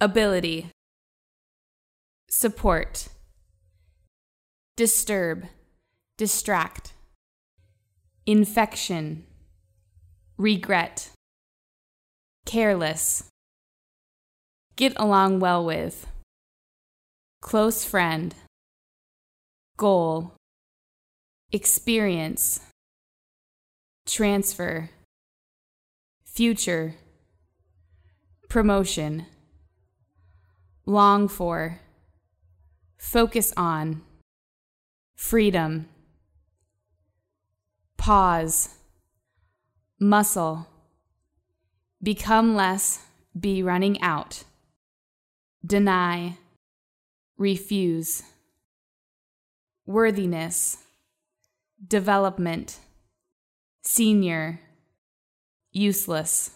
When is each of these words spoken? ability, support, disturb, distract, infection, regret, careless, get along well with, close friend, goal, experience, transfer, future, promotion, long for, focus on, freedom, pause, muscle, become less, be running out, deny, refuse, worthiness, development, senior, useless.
ability, 0.00 0.70
support, 2.30 3.08
disturb, 4.76 5.44
distract, 6.16 6.94
infection, 8.24 9.26
regret, 10.38 11.10
careless, 12.46 13.24
get 14.76 14.94
along 14.96 15.38
well 15.38 15.62
with, 15.62 16.06
close 17.42 17.84
friend, 17.84 18.34
goal, 19.76 20.32
experience, 21.52 22.60
transfer, 24.06 24.88
future, 26.24 26.94
promotion, 28.48 29.26
long 30.90 31.28
for, 31.28 31.78
focus 32.98 33.52
on, 33.56 34.02
freedom, 35.14 35.88
pause, 37.96 38.74
muscle, 40.00 40.66
become 42.02 42.56
less, 42.56 43.04
be 43.38 43.62
running 43.62 44.00
out, 44.02 44.42
deny, 45.64 46.36
refuse, 47.38 48.24
worthiness, 49.86 50.78
development, 51.86 52.78
senior, 53.82 54.60
useless. 55.70 56.50